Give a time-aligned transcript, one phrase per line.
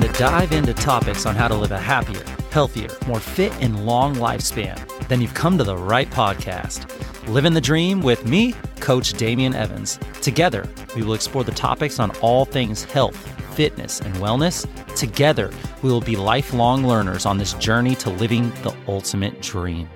[0.00, 3.84] looking to dive into topics on how to live a happier, healthier, more fit, and
[3.84, 6.86] long lifespan, then you've come to the right podcast.
[7.28, 9.98] Living the Dream with me, Coach Damian Evans.
[10.22, 10.66] Together,
[10.96, 13.16] we will explore the topics on all things health,
[13.54, 14.66] fitness, and wellness.
[14.96, 15.50] Together,
[15.82, 19.88] we will be lifelong learners on this journey to living the ultimate dream.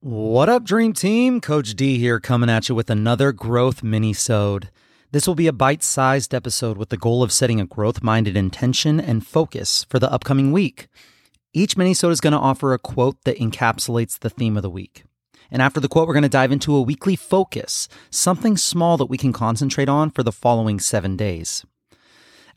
[0.00, 1.40] What up, Dream Team?
[1.40, 4.70] Coach D here coming at you with another growth mini-sode.
[5.10, 8.36] This will be a bite sized episode with the goal of setting a growth minded
[8.36, 10.88] intention and focus for the upcoming week.
[11.54, 15.04] Each minisode is going to offer a quote that encapsulates the theme of the week.
[15.50, 19.06] And after the quote, we're going to dive into a weekly focus, something small that
[19.06, 21.64] we can concentrate on for the following seven days.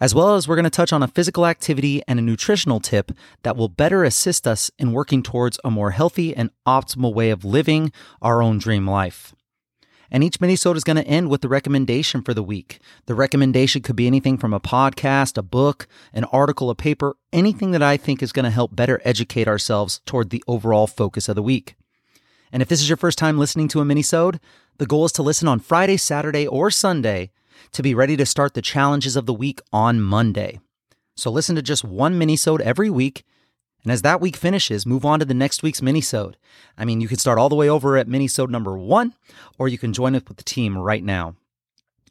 [0.01, 3.13] As well as we're going to touch on a physical activity and a nutritional tip
[3.43, 7.45] that will better assist us in working towards a more healthy and optimal way of
[7.45, 9.33] living our own dream life.
[10.11, 12.79] And each minisode is going to end with the recommendation for the week.
[13.05, 17.71] The recommendation could be anything from a podcast, a book, an article, a paper, anything
[17.71, 21.35] that I think is going to help better educate ourselves toward the overall focus of
[21.35, 21.75] the week.
[22.51, 24.39] And if this is your first time listening to a minisode,
[24.77, 27.31] the goal is to listen on Friday, Saturday, or Sunday
[27.71, 30.59] to be ready to start the challenges of the week on Monday.
[31.15, 33.23] So listen to just one minisode every week
[33.83, 36.35] and as that week finishes, move on to the next week's minisode.
[36.77, 39.13] I mean, you can start all the way over at minisode number one,
[39.57, 41.35] or you can join up with the team right now.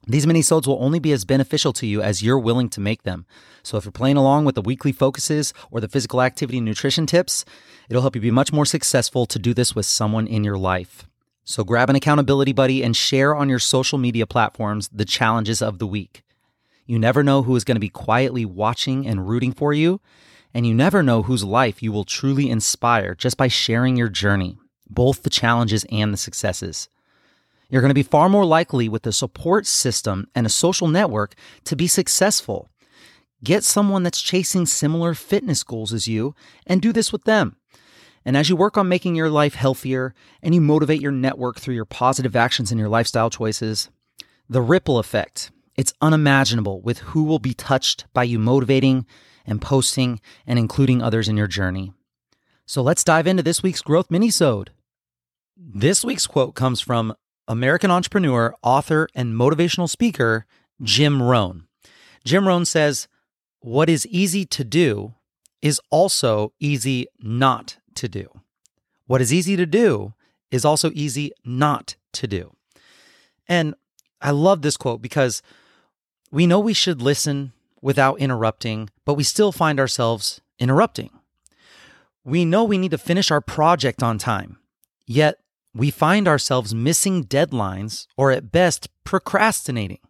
[0.07, 3.27] These minisodes will only be as beneficial to you as you're willing to make them.
[3.63, 7.07] So if you're playing along with the weekly focuses or the physical activity and nutrition
[7.07, 7.45] tips,
[7.89, 11.07] it'll help you be much more successful to do this with someone in your life.
[11.45, 15.79] So grab an accountability buddy and share on your social media platforms the challenges of
[15.79, 16.23] the week.
[16.87, 20.01] You never know who is going to be quietly watching and rooting for you
[20.53, 24.59] and you never know whose life you will truly inspire just by sharing your journey,
[24.89, 26.89] both the challenges and the successes.
[27.69, 31.35] You're going to be far more likely with a support system and a social network
[31.64, 32.69] to be successful.
[33.45, 36.35] Get someone that's chasing similar fitness goals as you
[36.67, 37.57] and do this with them.
[38.24, 41.74] And as you work on making your life healthier and you motivate your network through
[41.74, 43.89] your positive actions and your lifestyle choices,
[44.48, 49.07] the ripple effect, it's unimaginable with who will be touched by you motivating
[49.50, 51.92] and posting and including others in your journey.
[52.64, 54.68] So let's dive into this week's growth minisode.
[55.56, 57.14] This week's quote comes from
[57.48, 60.46] American entrepreneur, author, and motivational speaker
[60.83, 61.66] Jim Rohn.
[62.24, 63.08] Jim Rohn says,
[63.58, 65.14] "What is easy to do
[65.61, 68.40] is also easy not to do.
[69.06, 70.14] What is easy to do
[70.50, 72.56] is also easy not to do."
[73.48, 73.74] And
[74.22, 75.42] I love this quote because
[76.30, 77.52] we know we should listen
[77.83, 81.11] without interrupting, but we still find ourselves interrupting.
[82.24, 84.58] We know we need to finish our project on time,
[85.07, 85.36] yet
[85.74, 90.01] we find ourselves missing deadlines or at best procrastinating.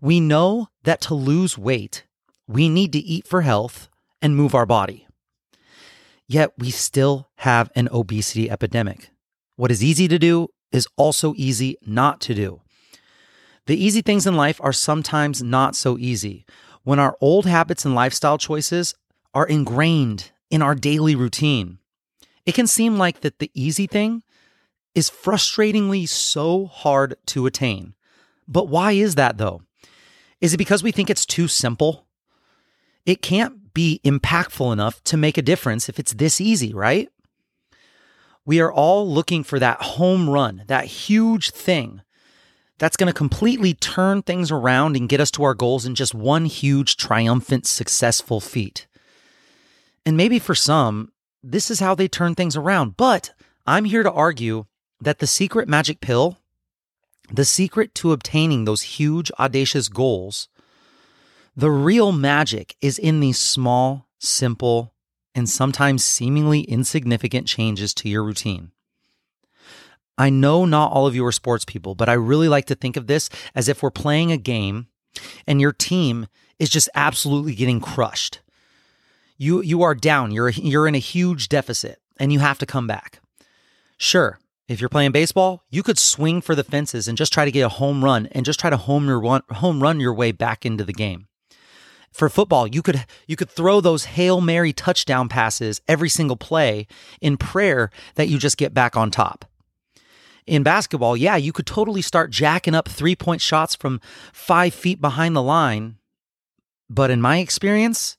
[0.00, 2.04] We know that to lose weight,
[2.46, 3.88] we need to eat for health
[4.22, 5.06] and move our body.
[6.26, 9.10] Yet we still have an obesity epidemic.
[9.56, 12.60] What is easy to do is also easy not to do.
[13.68, 16.46] The easy things in life are sometimes not so easy
[16.84, 18.94] when our old habits and lifestyle choices
[19.34, 21.78] are ingrained in our daily routine.
[22.46, 24.22] It can seem like that the easy thing
[24.94, 27.94] is frustratingly so hard to attain.
[28.48, 29.60] But why is that though?
[30.40, 32.06] Is it because we think it's too simple?
[33.04, 37.10] It can't be impactful enough to make a difference if it's this easy, right?
[38.46, 42.00] We are all looking for that home run, that huge thing
[42.78, 46.14] that's going to completely turn things around and get us to our goals in just
[46.14, 48.86] one huge, triumphant, successful feat.
[50.06, 51.12] And maybe for some,
[51.42, 52.96] this is how they turn things around.
[52.96, 53.32] But
[53.66, 54.66] I'm here to argue
[55.00, 56.38] that the secret magic pill,
[57.30, 60.48] the secret to obtaining those huge, audacious goals,
[61.56, 64.94] the real magic is in these small, simple,
[65.34, 68.70] and sometimes seemingly insignificant changes to your routine.
[70.18, 72.96] I know not all of you are sports people, but I really like to think
[72.96, 74.88] of this as if we're playing a game
[75.46, 76.26] and your team
[76.58, 78.40] is just absolutely getting crushed.
[79.36, 80.32] You you are down.
[80.32, 83.20] You're you're in a huge deficit and you have to come back.
[83.96, 87.52] Sure, if you're playing baseball, you could swing for the fences and just try to
[87.52, 90.66] get a home run and just try to home your home run your way back
[90.66, 91.28] into the game.
[92.10, 96.88] For football, you could you could throw those Hail Mary touchdown passes every single play
[97.20, 99.44] in prayer that you just get back on top
[100.48, 104.00] in basketball, yeah, you could totally start jacking up three point shots from
[104.32, 105.98] five feet behind the line.
[106.90, 108.16] But in my experience,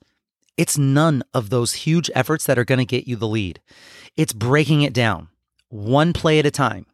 [0.55, 3.59] it's none of those huge efforts that are going to get you the lead.
[4.15, 5.29] It's breaking it down
[5.69, 6.85] one play at a time.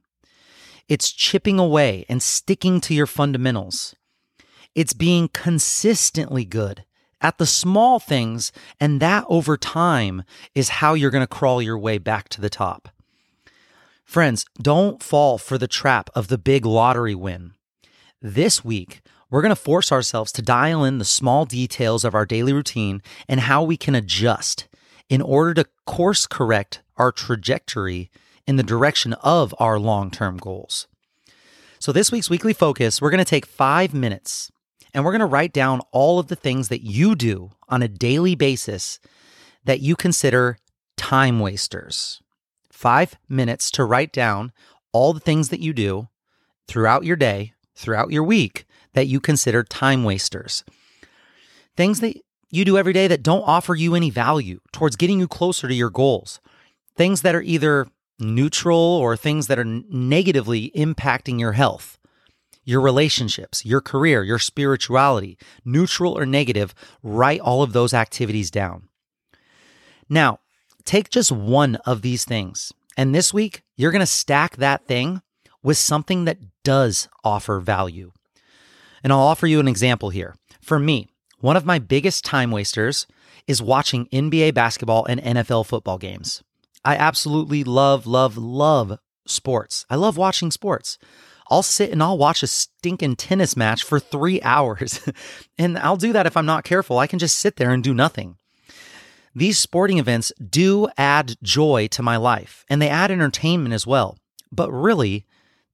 [0.87, 3.95] It's chipping away and sticking to your fundamentals.
[4.75, 6.83] It's being consistently good
[7.21, 10.23] at the small things, and that over time
[10.53, 12.89] is how you're going to crawl your way back to the top.
[14.05, 17.53] Friends, don't fall for the trap of the big lottery win.
[18.21, 22.25] This week, we're going to force ourselves to dial in the small details of our
[22.25, 24.67] daily routine and how we can adjust
[25.09, 28.11] in order to course correct our trajectory
[28.47, 30.87] in the direction of our long term goals.
[31.79, 34.51] So, this week's weekly focus, we're going to take five minutes
[34.93, 37.87] and we're going to write down all of the things that you do on a
[37.87, 38.99] daily basis
[39.65, 40.57] that you consider
[40.95, 42.21] time wasters.
[42.75, 44.51] Five minutes to write down
[44.91, 46.09] all the things that you do
[46.67, 50.65] throughout your day, throughout your week that you consider time wasters.
[51.77, 52.17] Things that
[52.49, 55.73] you do every day that don't offer you any value towards getting you closer to
[55.73, 56.41] your goals.
[56.97, 57.87] Things that are either
[58.19, 61.97] neutral or things that are negatively impacting your health
[62.67, 66.73] your relationships, your career, your spirituality, neutral or negative,
[67.03, 68.89] write all of those activities down.
[70.09, 70.39] Now,
[70.85, 72.71] take just one of these things.
[72.97, 75.21] And this week, you're going to stack that thing
[75.61, 78.11] with something that does offer value.
[79.03, 80.35] And I'll offer you an example here.
[80.61, 81.09] For me,
[81.39, 83.05] one of my biggest time wasters
[83.47, 86.43] is watching NBA basketball and NFL football games.
[86.83, 89.85] I absolutely love, love, love sports.
[89.89, 90.97] I love watching sports.
[91.49, 94.99] I'll sit and I'll watch a stinking tennis match for three hours.
[95.57, 96.97] and I'll do that if I'm not careful.
[96.97, 98.37] I can just sit there and do nothing.
[99.35, 104.17] These sporting events do add joy to my life and they add entertainment as well.
[104.51, 105.25] But really,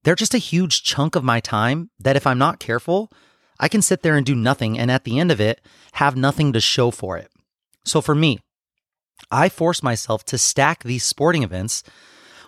[0.02, 3.12] they're just a huge chunk of my time that if I'm not careful,
[3.60, 4.76] I can sit there and do nothing.
[4.78, 5.60] And at the end of it,
[5.92, 7.30] have nothing to show for it.
[7.84, 8.40] So for me,
[9.30, 11.84] I force myself to stack these sporting events,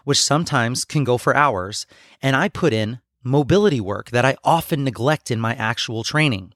[0.02, 1.86] which sometimes can go for hours,
[2.20, 6.52] and I put in mobility work that I often neglect in my actual training.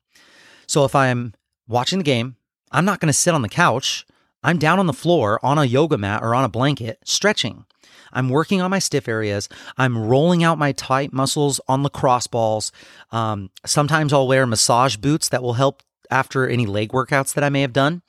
[0.67, 1.35] So if I'm
[1.67, 2.37] watching the game,
[2.71, 4.05] I'm not going to sit on the couch.
[4.43, 7.65] I'm down on the floor on a yoga mat or on a blanket stretching.
[8.13, 9.49] I'm working on my stiff areas.
[9.77, 12.73] I'm rolling out my tight muscles on lacrosse balls.
[13.13, 17.51] Um, sometimes I'll wear massage boots that will help after any leg workouts that I
[17.51, 18.03] may have done.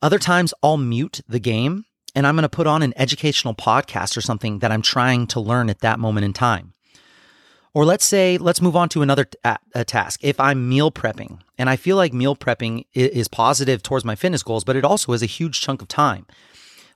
[0.00, 4.16] Other times I'll mute the game and I'm going to put on an educational podcast
[4.16, 6.72] or something that I'm trying to learn at that moment in time.
[7.72, 9.38] Or let's say, let's move on to another t-
[9.74, 10.20] a task.
[10.22, 14.42] If I'm meal prepping and I feel like meal prepping is positive towards my fitness
[14.42, 16.26] goals, but it also is a huge chunk of time.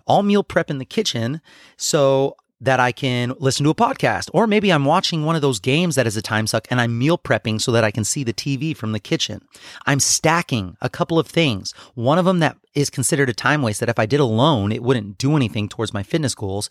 [0.06, 1.40] I'll meal prep in the kitchen
[1.76, 4.30] so that I can listen to a podcast.
[4.32, 6.98] Or maybe I'm watching one of those games that is a time suck and I'm
[6.98, 9.42] meal prepping so that I can see the TV from the kitchen.
[9.86, 11.72] I'm stacking a couple of things.
[11.94, 14.82] One of them that is considered a time waste that if I did alone, it
[14.82, 16.68] wouldn't do anything towards my fitness goals.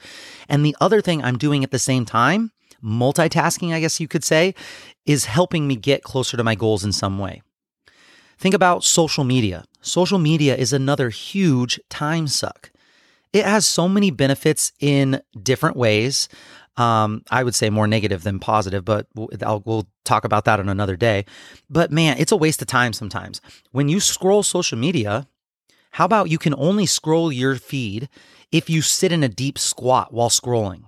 [0.50, 2.52] And the other thing I'm doing at the same time
[2.84, 4.54] multitasking, I guess you could say,
[5.06, 7.42] is helping me get closer to my goals in some way.
[8.38, 9.66] Think about social media.
[9.82, 12.72] Social media is another huge time suck.
[13.34, 16.30] It has so many benefits in different ways.
[16.78, 19.08] Um, I would say more negative than positive, but
[19.42, 21.26] I'll, we'll talk about that on another day.
[21.70, 23.42] But man, it's a waste of time sometimes.
[23.72, 25.28] When you scroll social media,
[25.92, 28.08] how about you can only scroll your feed
[28.52, 30.84] if you sit in a deep squat while scrolling?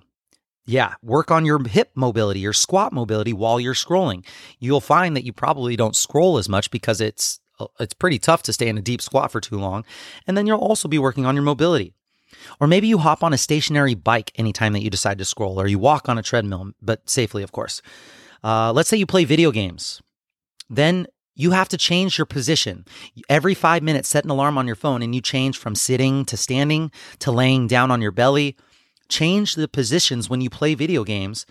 [0.69, 4.23] Yeah, work on your hip mobility, your squat mobility while you're scrolling.
[4.59, 8.43] You'll find that you probably don't scroll as much because it's uh, it's pretty tough
[8.43, 9.83] to stay in a deep squat for too long.
[10.27, 11.95] And then you'll also be working on your mobility.
[12.59, 15.65] Or maybe you hop on a stationary bike anytime that you decide to scroll, or
[15.65, 17.81] you walk on a treadmill, but safely, of course.
[18.43, 20.03] Uh, let's say you play video games.
[20.69, 22.85] Then you have to change your position.
[23.27, 26.37] Every five minutes, set an alarm on your phone and you change from sitting to
[26.37, 28.55] standing to laying down on your belly
[29.09, 31.45] change the positions when you play video games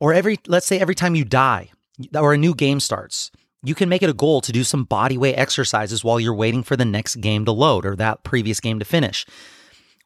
[0.00, 1.70] or every let's say every time you die
[2.14, 3.30] or a new game starts
[3.62, 6.62] you can make it a goal to do some body weight exercises while you're waiting
[6.62, 9.26] for the next game to load or that previous game to finish.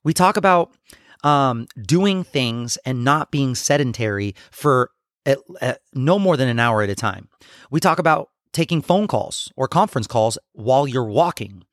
[0.05, 0.73] We talk about
[1.23, 4.91] um, doing things and not being sedentary for
[5.27, 7.29] at, at no more than an hour at a time.
[7.71, 11.65] We talk about taking phone calls or conference calls while you're walking.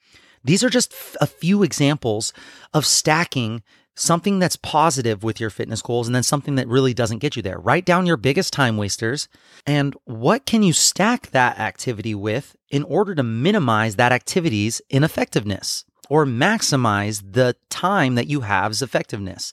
[0.44, 2.34] These are just a few examples
[2.74, 3.64] of stacking
[4.00, 7.42] something that's positive with your fitness goals and then something that really doesn't get you
[7.42, 7.60] there.
[7.60, 9.28] Write down your biggest time wasters
[9.66, 15.84] and what can you stack that activity with in order to minimize that activity's ineffectiveness
[16.10, 19.52] or maximize the time that you have's effectiveness.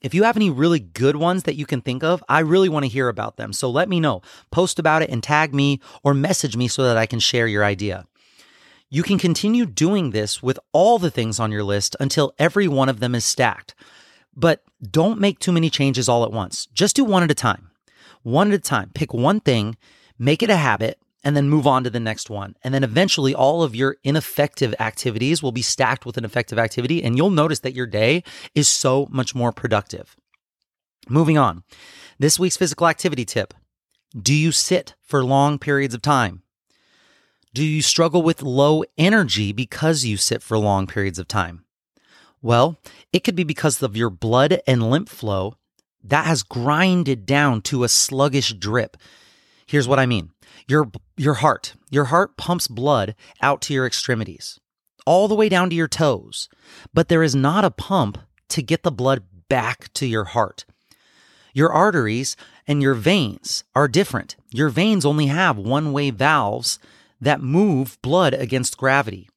[0.00, 2.84] If you have any really good ones that you can think of, I really want
[2.84, 3.52] to hear about them.
[3.52, 4.22] So let me know.
[4.50, 7.64] Post about it and tag me or message me so that I can share your
[7.64, 8.06] idea.
[8.88, 12.88] You can continue doing this with all the things on your list until every one
[12.88, 13.74] of them is stacked.
[14.34, 16.66] But don't make too many changes all at once.
[16.66, 17.70] Just do one at a time.
[18.22, 18.90] One at a time.
[18.94, 19.76] Pick one thing,
[20.18, 22.54] make it a habit, and then move on to the next one.
[22.62, 27.02] And then eventually all of your ineffective activities will be stacked with an effective activity.
[27.02, 28.22] And you'll notice that your day
[28.54, 30.14] is so much more productive.
[31.08, 31.64] Moving on.
[32.20, 33.54] This week's physical activity tip
[34.16, 36.42] Do you sit for long periods of time?
[37.56, 41.64] Do you struggle with low energy because you sit for long periods of time?
[42.42, 42.78] Well,
[43.14, 45.56] it could be because of your blood and lymph flow
[46.04, 48.98] that has grinded down to a sluggish drip.
[49.66, 50.32] Here's what I mean.
[50.68, 54.60] Your your heart, your heart pumps blood out to your extremities,
[55.06, 56.50] all the way down to your toes,
[56.92, 58.18] but there is not a pump
[58.50, 60.66] to get the blood back to your heart.
[61.54, 62.36] Your arteries
[62.68, 64.36] and your veins are different.
[64.50, 66.78] Your veins only have one-way valves
[67.20, 69.28] that move blood against gravity.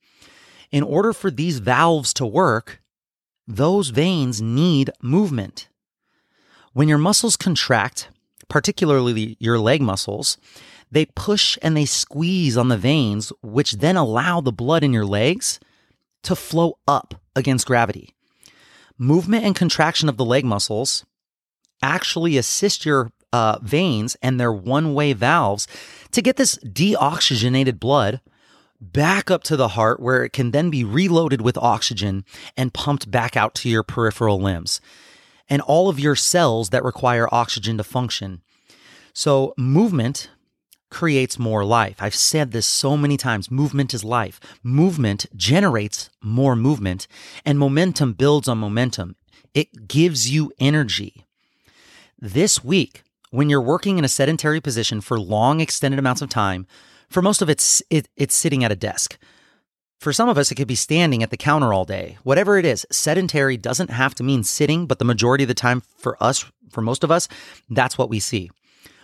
[0.71, 2.81] In order for these valves to work,
[3.47, 5.69] those veins need movement.
[6.73, 8.09] When your muscles contract,
[8.47, 10.37] particularly your leg muscles,
[10.91, 15.05] they push and they squeeze on the veins, which then allow the blood in your
[15.05, 15.59] legs
[16.23, 18.13] to flow up against gravity.
[18.97, 21.05] Movement and contraction of the leg muscles
[21.81, 25.67] actually assist your uh, veins and their one way valves
[26.11, 28.21] to get this deoxygenated blood
[28.81, 32.23] back up to the heart where it can then be reloaded with oxygen
[32.55, 34.79] and pumped back out to your peripheral limbs
[35.49, 38.41] and all of your cells that require oxygen to function.
[39.13, 40.29] So, movement
[40.89, 41.97] creates more life.
[41.99, 43.51] I've said this so many times.
[43.51, 44.39] Movement is life.
[44.63, 47.07] Movement generates more movement
[47.45, 49.15] and momentum builds on momentum.
[49.53, 51.25] It gives you energy.
[52.19, 56.65] This week, when you're working in a sedentary position for long extended amounts of time,
[57.09, 59.17] for most of it's it, it's sitting at a desk.
[59.99, 62.17] For some of us, it could be standing at the counter all day.
[62.23, 65.81] Whatever it is, sedentary doesn't have to mean sitting, but the majority of the time
[65.97, 67.27] for us, for most of us,
[67.69, 68.49] that's what we see.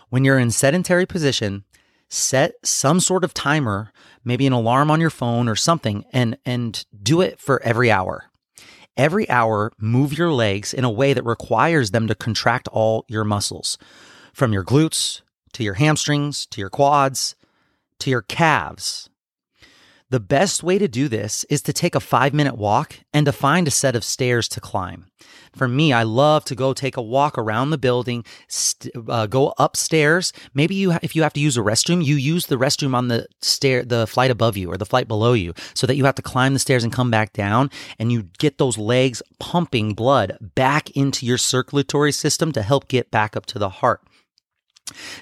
[0.10, 1.65] When you're in sedentary position,
[2.08, 3.91] set some sort of timer,
[4.24, 8.29] maybe an alarm on your phone or something, and and do it for every hour.
[8.96, 13.25] Every hour, move your legs in a way that requires them to contract all your
[13.25, 13.77] muscles,
[14.36, 15.22] from your glutes
[15.54, 17.36] to your hamstrings to your quads
[18.00, 19.10] to your calves.
[20.10, 23.32] The best way to do this is to take a five minute walk and to
[23.32, 25.06] find a set of stairs to climb.
[25.56, 29.54] For me, I love to go take a walk around the building, st- uh, go
[29.58, 30.34] upstairs.
[30.54, 33.25] Maybe you, if you have to use a restroom, you use the restroom on the
[33.42, 36.22] stair, the flight above you or the flight below you, so that you have to
[36.22, 40.92] climb the stairs and come back down, and you get those legs pumping blood back
[40.92, 44.01] into your circulatory system to help get back up to the heart.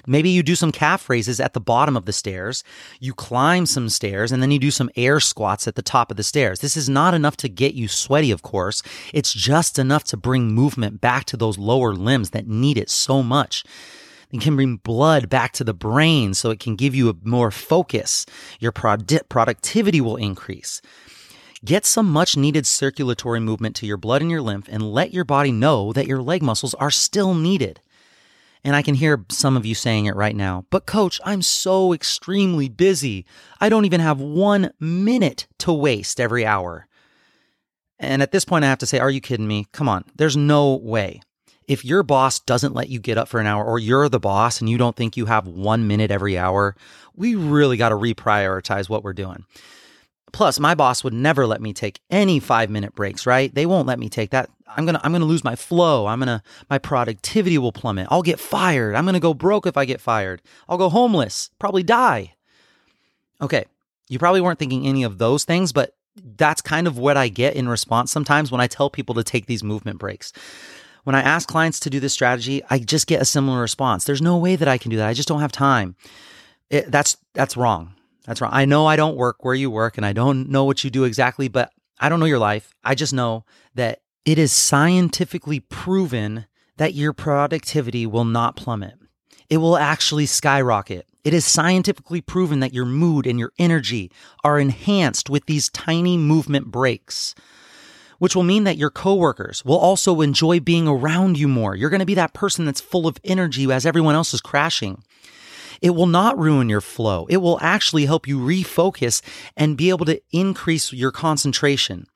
[0.06, 2.62] Maybe you do some calf raises at the bottom of the stairs,
[3.00, 6.16] you climb some stairs, and then you do some air squats at the top of
[6.18, 6.60] the stairs.
[6.60, 8.82] This is not enough to get you sweaty, of course.
[9.14, 13.22] It's just enough to bring movement back to those lower limbs that need it so
[13.22, 13.64] much.
[14.30, 17.50] It can bring blood back to the brain so it can give you a more
[17.50, 18.26] focus.
[18.60, 20.82] Your productivity will increase.
[21.64, 25.24] Get some much needed circulatory movement to your blood and your lymph and let your
[25.24, 27.80] body know that your leg muscles are still needed.
[28.64, 30.64] And I can hear some of you saying it right now.
[30.70, 33.26] But, coach, I'm so extremely busy.
[33.60, 36.86] I don't even have one minute to waste every hour.
[37.98, 39.66] And at this point, I have to say, are you kidding me?
[39.72, 40.04] Come on.
[40.16, 41.20] There's no way.
[41.68, 44.60] If your boss doesn't let you get up for an hour, or you're the boss
[44.60, 46.74] and you don't think you have one minute every hour,
[47.14, 49.44] we really got to reprioritize what we're doing.
[50.32, 53.54] Plus, my boss would never let me take any five minute breaks, right?
[53.54, 54.50] They won't let me take that.
[54.66, 56.06] I'm gonna I'm gonna lose my flow.
[56.06, 58.08] I'm gonna my productivity will plummet.
[58.10, 58.94] I'll get fired.
[58.94, 60.42] I'm gonna go broke if I get fired.
[60.68, 62.34] I'll go homeless, probably die.
[63.40, 63.64] Okay,
[64.08, 65.94] you probably weren't thinking any of those things, but
[66.36, 69.46] that's kind of what I get in response sometimes when I tell people to take
[69.46, 70.32] these movement breaks.
[71.02, 74.04] When I ask clients to do this strategy, I just get a similar response.
[74.04, 75.08] There's no way that I can do that.
[75.08, 75.96] I just don't have time.
[76.70, 77.94] It, that's that's wrong.
[78.24, 78.52] That's wrong.
[78.54, 81.04] I know I don't work where you work and I don't know what you do
[81.04, 82.72] exactly, but I don't know your life.
[82.82, 83.44] I just know
[83.74, 88.94] that it is scientifically proven that your productivity will not plummet.
[89.50, 91.06] It will actually skyrocket.
[91.24, 94.10] It is scientifically proven that your mood and your energy
[94.42, 97.34] are enhanced with these tiny movement breaks,
[98.18, 101.76] which will mean that your coworkers will also enjoy being around you more.
[101.76, 105.02] You're going to be that person that's full of energy as everyone else is crashing.
[105.82, 107.26] It will not ruin your flow.
[107.28, 109.20] It will actually help you refocus
[109.56, 112.06] and be able to increase your concentration.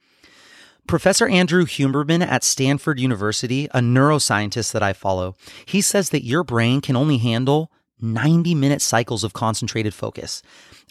[0.89, 6.43] Professor Andrew Huberman at Stanford University, a neuroscientist that I follow, he says that your
[6.43, 10.43] brain can only handle 90 minute cycles of concentrated focus.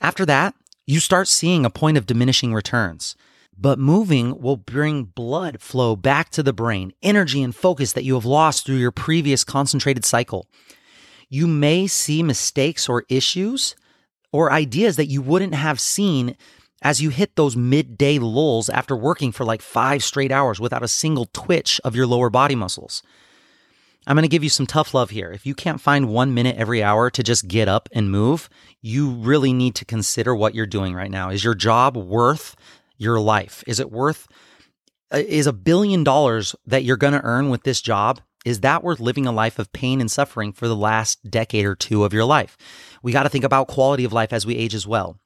[0.01, 3.18] After that, you start seeing a point of diminishing returns.
[3.60, 8.13] But moving will bring blood flow back to the brain, energy and focus that you
[8.13, 10.48] have lost through your previous concentrated cycle
[11.30, 13.75] you may see mistakes or issues
[14.32, 16.36] or ideas that you wouldn't have seen
[16.82, 20.88] as you hit those midday lulls after working for like five straight hours without a
[20.88, 23.02] single twitch of your lower body muscles.
[24.06, 25.32] I'm going to give you some tough love here.
[25.32, 28.48] If you can't find one minute every hour to just get up and move,
[28.82, 31.30] you really need to consider what you're doing right now.
[31.30, 32.56] Is your job worth
[32.98, 33.66] your life?
[33.68, 34.28] Is it worth,
[35.14, 38.22] uh, is a billion dollars that you're going to earn with this job?
[38.46, 41.76] Is that worth living a life of pain and suffering for the last decade or
[41.76, 42.58] two of your life?
[43.04, 45.20] We got to think about quality of life as we age as well.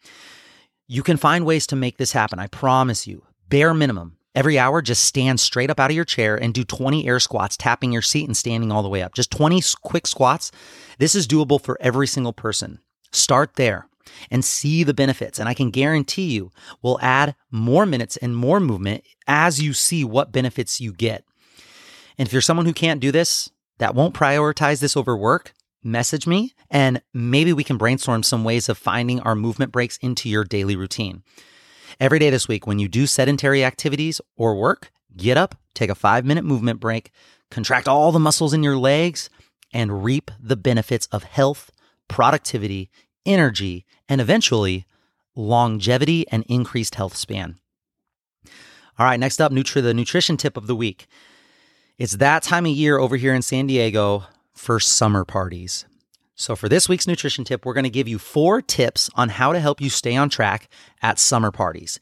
[0.94, 2.38] You can find ways to make this happen.
[2.38, 3.24] I promise you.
[3.48, 4.18] Bare minimum.
[4.36, 7.56] Every hour, just stand straight up out of your chair and do 20 air squats,
[7.56, 9.16] tapping your seat and standing all the way up.
[9.16, 10.52] Just 20 quick squats.
[10.98, 12.80] This is doable for every single person.
[13.14, 13.88] Start there
[14.30, 15.40] and see the benefits.
[15.40, 20.04] And I can guarantee you we'll add more minutes and more movement as you see
[20.04, 21.24] what benefits you get.
[22.18, 26.28] And if you're someone who can't do this, that won't prioritize this over work, message
[26.28, 30.44] me and maybe we can brainstorm some ways of finding our movement breaks into your
[30.44, 31.24] daily routine.
[32.00, 35.96] Every day this week, when you do sedentary activities or work, get up, take a
[35.96, 37.12] five minute movement break,
[37.50, 39.30] contract all the muscles in your legs,
[39.74, 41.72] and reap the benefits of health,
[42.08, 42.90] productivity,
[43.26, 44.86] energy, and eventually
[45.36, 47.58] longevity and increased health span.
[49.00, 51.08] All right, next up, Nutri, the nutrition tip of the week.
[51.98, 55.86] It's that time of year over here in San Diego for summer parties.
[56.36, 59.54] So, for this week's nutrition tip, we're going to give you four tips on how
[59.54, 60.70] to help you stay on track
[61.02, 62.00] at summer parties.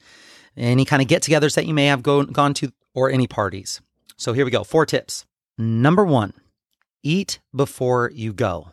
[0.56, 3.82] Any kind of get togethers that you may have go, gone to, or any parties.
[4.16, 5.26] So, here we go four tips.
[5.58, 6.32] Number one,
[7.02, 8.70] eat before you go.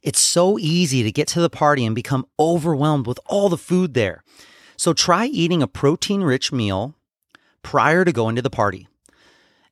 [0.00, 3.94] It's so easy to get to the party and become overwhelmed with all the food
[3.94, 4.24] there.
[4.76, 6.94] So, try eating a protein rich meal
[7.62, 8.88] prior to going to the party.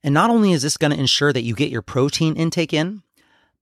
[0.02, 3.02] And not only is this going to ensure that you get your protein intake in,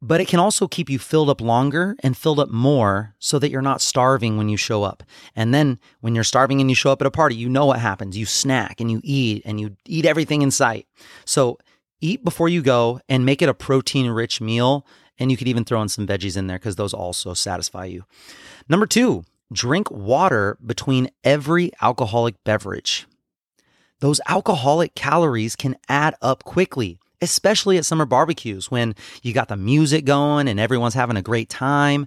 [0.00, 3.50] but it can also keep you filled up longer and filled up more so that
[3.50, 5.02] you're not starving when you show up.
[5.34, 7.80] And then when you're starving and you show up at a party, you know what
[7.80, 8.16] happens.
[8.16, 10.86] You snack and you eat and you eat everything in sight.
[11.24, 11.58] So
[12.00, 14.86] eat before you go and make it a protein rich meal.
[15.18, 18.04] And you could even throw in some veggies in there because those also satisfy you.
[18.68, 23.08] Number two, drink water between every alcoholic beverage
[24.00, 29.56] those alcoholic calories can add up quickly, especially at summer barbecues when you got the
[29.56, 32.06] music going and everyone's having a great time.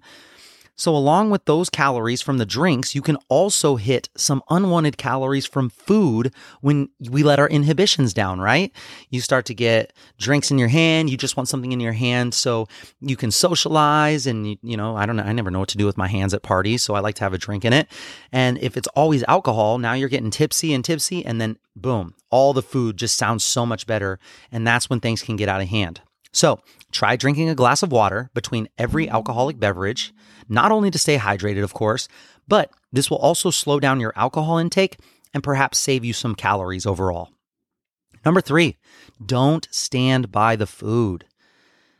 [0.82, 5.46] So, along with those calories from the drinks, you can also hit some unwanted calories
[5.46, 8.72] from food when we let our inhibitions down, right?
[9.12, 12.34] You start to get drinks in your hand, you just want something in your hand
[12.34, 12.68] so
[13.00, 14.26] you can socialize.
[14.26, 16.34] And, you know, I don't know, I never know what to do with my hands
[16.34, 17.88] at parties, so I like to have a drink in it.
[18.32, 22.54] And if it's always alcohol, now you're getting tipsy and tipsy, and then boom, all
[22.54, 24.18] the food just sounds so much better.
[24.52, 26.02] And that's when things can get out of hand.
[26.34, 26.60] So
[26.92, 30.14] try drinking a glass of water between every alcoholic beverage,
[30.52, 32.10] not only to stay hydrated, of course,
[32.48, 34.98] but this will also slow down your alcohol intake
[35.34, 37.30] and perhaps save you some calories overall.
[38.26, 38.78] Number three,
[39.26, 41.26] don't stand by the food.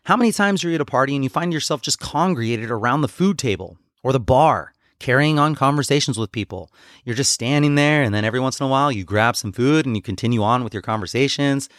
[0.04, 3.02] How many times are you at a party and you find yourself just congregated around
[3.02, 6.70] the food table or the bar, carrying on conversations with people?
[7.06, 9.86] You're just standing there, and then every once in a while you grab some food
[9.86, 11.70] and you continue on with your conversations.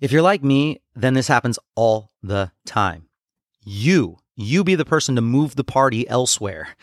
[0.00, 3.06] If you're like me, then this happens all the time.
[3.64, 6.76] You, you be the person to move the party elsewhere.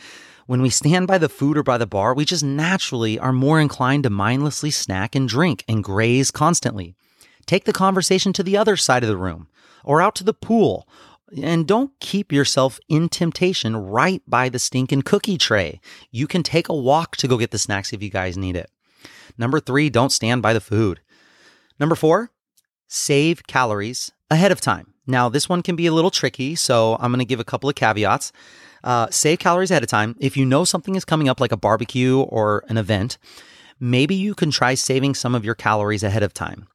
[0.45, 3.59] When we stand by the food or by the bar, we just naturally are more
[3.59, 6.95] inclined to mindlessly snack and drink and graze constantly.
[7.45, 9.47] Take the conversation to the other side of the room
[9.83, 10.87] or out to the pool.
[11.39, 15.79] And don't keep yourself in temptation right by the stinking cookie tray.
[16.09, 18.71] You can take a walk to go get the snacks if you guys need it.
[19.37, 21.01] Number three, don't stand by the food.
[21.79, 22.31] Number four,
[22.87, 24.93] save calories ahead of time.
[25.09, 27.67] Now, this one can be a little tricky, so I'm going to give a couple
[27.67, 28.31] of caveats.
[28.83, 30.15] Uh, save calories ahead of time.
[30.19, 33.17] If you know something is coming up, like a barbecue or an event,
[33.79, 36.67] maybe you can try saving some of your calories ahead of time.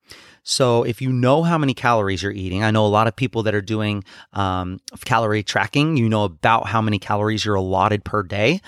[0.42, 3.44] So, if you know how many calories you're eating, I know a lot of people
[3.44, 8.24] that are doing um, calorie tracking, you know about how many calories you're allotted per
[8.24, 8.60] day.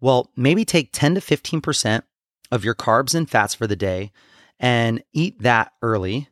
[0.00, 2.02] Well, maybe take 10 to 15%
[2.50, 4.10] of your carbs and fats for the day
[4.58, 6.28] and eat that early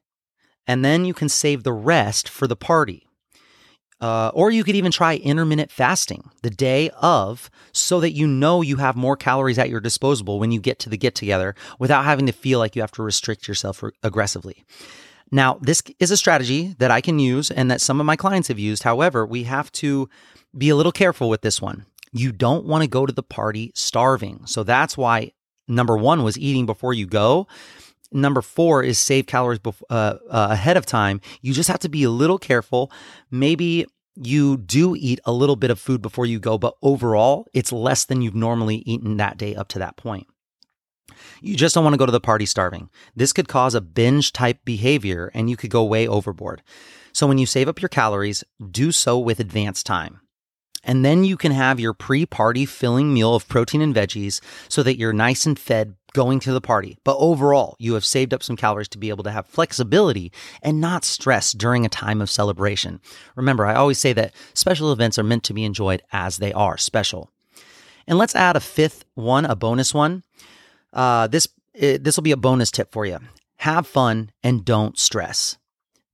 [0.66, 3.06] and then you can save the rest for the party.
[4.00, 8.60] Uh, or you could even try intermittent fasting the day of so that you know
[8.60, 12.04] you have more calories at your disposal when you get to the get together without
[12.04, 14.64] having to feel like you have to restrict yourself aggressively.
[15.30, 18.48] Now, this is a strategy that I can use and that some of my clients
[18.48, 18.82] have used.
[18.82, 20.08] However, we have to
[20.56, 21.86] be a little careful with this one.
[22.12, 24.46] You don't want to go to the party starving.
[24.46, 25.32] So that's why
[25.68, 27.46] number one was eating before you go.
[28.12, 31.20] Number four is save calories bef- uh, uh, ahead of time.
[31.40, 32.90] You just have to be a little careful.
[33.30, 37.72] Maybe you do eat a little bit of food before you go, but overall, it's
[37.72, 40.26] less than you've normally eaten that day up to that point.
[41.40, 42.90] You just don't want to go to the party starving.
[43.16, 46.62] This could cause a binge type behavior and you could go way overboard.
[47.12, 50.20] So when you save up your calories, do so with advanced time.
[50.84, 54.82] And then you can have your pre party filling meal of protein and veggies so
[54.82, 56.98] that you're nice and fed going to the party.
[57.04, 60.80] But overall, you have saved up some calories to be able to have flexibility and
[60.80, 63.00] not stress during a time of celebration.
[63.36, 66.76] Remember, I always say that special events are meant to be enjoyed as they are
[66.76, 67.30] special.
[68.06, 70.24] And let's add a fifth one, a bonus one.
[70.92, 73.18] Uh, this this will be a bonus tip for you.
[73.56, 75.56] Have fun and don't stress.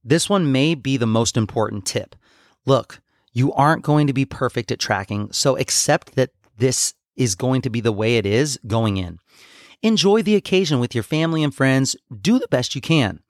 [0.04, 2.14] This one may be the most important tip.
[2.64, 3.00] Look,
[3.32, 7.70] you aren't going to be perfect at tracking, so accept that this is going to
[7.70, 9.18] be the way it is going in.
[9.82, 11.94] Enjoy the occasion with your family and friends.
[12.20, 13.20] Do the best you can.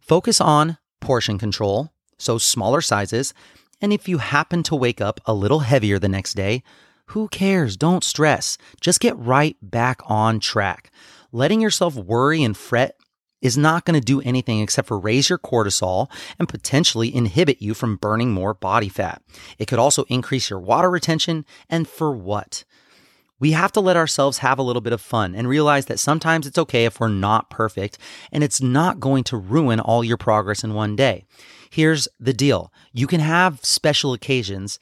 [0.00, 3.34] Focus on portion control, so smaller sizes.
[3.80, 6.62] And if you happen to wake up a little heavier the next day,
[7.06, 7.76] who cares?
[7.76, 8.56] Don't stress.
[8.80, 10.90] Just get right back on track.
[11.30, 12.96] Letting yourself worry and fret
[13.42, 17.74] is not going to do anything except for raise your cortisol and potentially inhibit you
[17.74, 19.20] from burning more body fat.
[19.58, 21.44] It could also increase your water retention.
[21.68, 22.64] And for what?
[23.38, 26.46] We have to let ourselves have a little bit of fun and realize that sometimes
[26.46, 27.98] it's okay if we're not perfect
[28.30, 31.24] and it's not going to ruin all your progress in one day.
[31.68, 34.78] Here's the deal you can have special occasions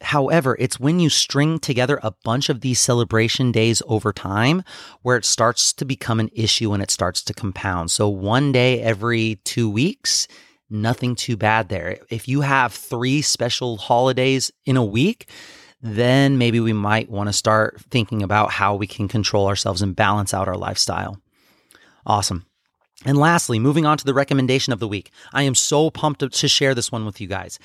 [0.00, 4.62] However, it's when you string together a bunch of these celebration days over time
[5.02, 7.90] where it starts to become an issue and it starts to compound.
[7.90, 10.28] So, one day every two weeks,
[10.70, 11.98] nothing too bad there.
[12.10, 15.28] If you have three special holidays in a week,
[15.80, 19.96] then maybe we might want to start thinking about how we can control ourselves and
[19.96, 21.20] balance out our lifestyle.
[22.06, 22.46] Awesome.
[23.04, 25.10] And lastly, moving on to the recommendation of the week.
[25.32, 27.58] I am so pumped to share this one with you guys.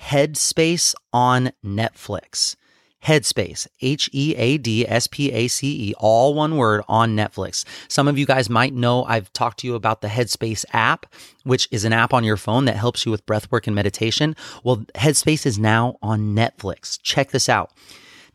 [0.00, 2.56] Headspace on Netflix.
[3.04, 7.64] Headspace, H E A D S P A C E, all one word on Netflix.
[7.88, 11.06] Some of you guys might know I've talked to you about the Headspace app,
[11.44, 14.34] which is an app on your phone that helps you with breathwork and meditation.
[14.64, 16.98] Well, Headspace is now on Netflix.
[17.02, 17.72] Check this out.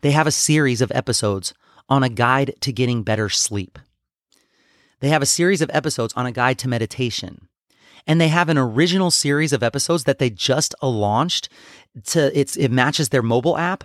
[0.00, 1.52] They have a series of episodes
[1.88, 3.78] on a guide to getting better sleep.
[5.00, 7.48] They have a series of episodes on a guide to meditation
[8.06, 11.48] and they have an original series of episodes that they just launched
[12.06, 13.84] to it's it matches their mobile app.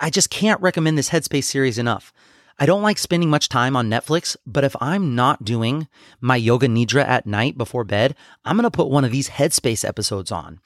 [0.00, 2.12] I just can't recommend this Headspace series enough.
[2.58, 5.88] I don't like spending much time on Netflix, but if I'm not doing
[6.20, 8.14] my yoga nidra at night before bed,
[8.46, 10.60] I'm going to put one of these Headspace episodes on.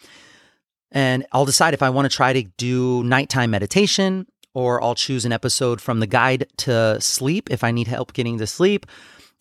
[0.93, 5.25] And I'll decide if I want to try to do nighttime meditation or I'll choose
[5.25, 8.87] an episode from the guide to sleep if I need help getting to sleep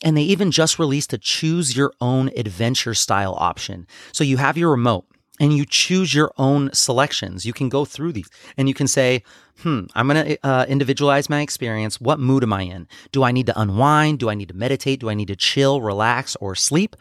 [0.04, 3.88] and they even just released a choose your own adventure style option.
[4.12, 5.06] So you have your remote
[5.40, 7.46] and you choose your own selections.
[7.46, 9.24] You can go through these and you can say,
[9.60, 12.00] hmm, I'm going to uh, individualize my experience.
[12.00, 12.88] What mood am I in?
[13.12, 14.20] Do I need to unwind?
[14.20, 15.00] Do I need to meditate?
[15.00, 16.96] Do I need to chill, relax, or sleep?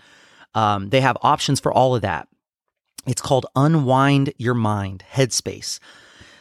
[0.55, 2.29] Um, they have options for all of that.
[3.07, 5.79] It's called Unwind Your Mind Headspace.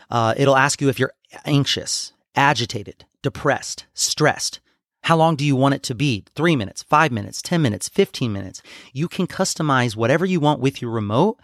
[0.09, 1.13] Uh, it'll ask you if you're
[1.45, 4.59] anxious, agitated, depressed, stressed.
[5.07, 6.25] How long do you want it to be?
[6.35, 8.61] Three minutes, five minutes, 10 minutes, 15 minutes.
[8.91, 11.39] You can customize whatever you want with your remote.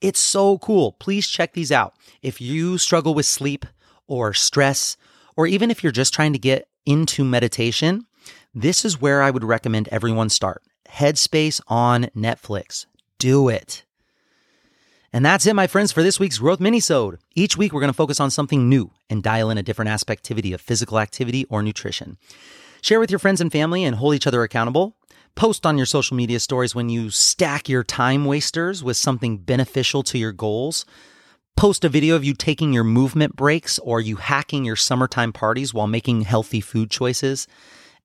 [0.00, 0.92] It's so cool.
[0.92, 1.92] Please check these out.
[2.22, 3.66] If you struggle with sleep
[4.06, 4.96] or stress,
[5.36, 8.06] or even if you're just trying to get into meditation,
[8.54, 10.62] this is where I would recommend everyone start.
[10.88, 12.86] Headspace on Netflix.
[13.18, 13.82] Do it.
[15.12, 17.18] And that's it, my friends, for this week's Growth Minisode.
[17.34, 20.54] Each week, we're going to focus on something new and dial in a different aspectivity
[20.54, 22.16] of physical activity or nutrition.
[22.82, 24.96] Share with your friends and family and hold each other accountable.
[25.34, 30.02] Post on your social media stories when you stack your time wasters with something beneficial
[30.04, 30.84] to your goals.
[31.56, 35.74] Post a video of you taking your movement breaks or you hacking your summertime parties
[35.74, 37.46] while making healthy food choices.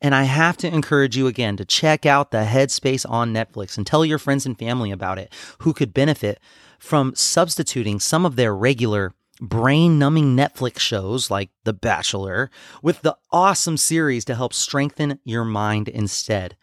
[0.01, 3.87] And I have to encourage you again to check out the Headspace on Netflix and
[3.87, 6.39] tell your friends and family about it who could benefit
[6.79, 12.49] from substituting some of their regular brain numbing Netflix shows like The Bachelor
[12.81, 16.55] with the awesome series to help strengthen your mind instead.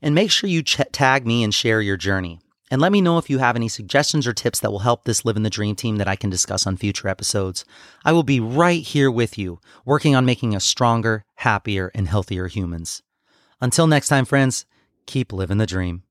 [0.00, 2.40] And make sure you ch- tag me and share your journey.
[2.70, 5.24] And let me know if you have any suggestions or tips that will help this
[5.24, 7.66] live in the dream team that I can discuss on future episodes.
[8.04, 12.48] I will be right here with you, working on making us stronger, happier, and healthier
[12.48, 13.02] humans.
[13.60, 14.64] Until next time, friends,
[15.06, 16.04] keep living the dream.